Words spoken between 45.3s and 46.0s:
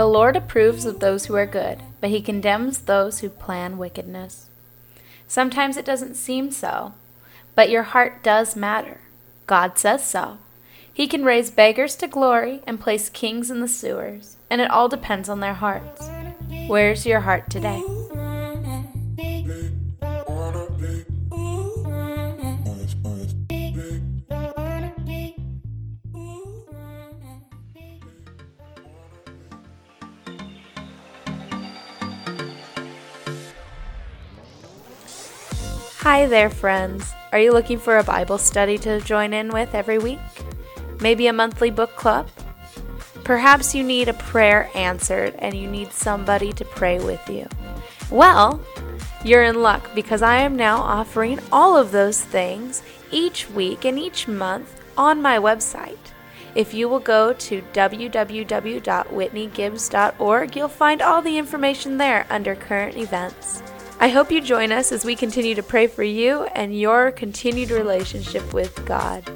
and you need